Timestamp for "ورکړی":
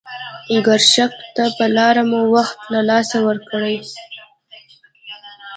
3.27-3.75